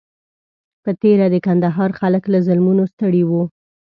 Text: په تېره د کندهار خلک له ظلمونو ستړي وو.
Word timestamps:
په 0.83 0.91
تېره 1.01 1.25
د 1.29 1.35
کندهار 1.45 1.89
خلک 1.99 2.23
له 2.33 2.39
ظلمونو 2.47 2.83
ستړي 2.93 3.23
وو. 3.29 3.43